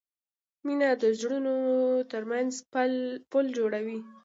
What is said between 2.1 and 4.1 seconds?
ترمنځ پل جوړوي.